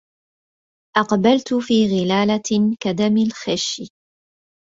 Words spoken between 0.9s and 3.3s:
أقبلت في غلالة كدم